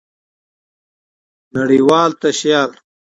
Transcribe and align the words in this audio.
نړۍوال 1.55 2.11
تشيال 2.21 2.71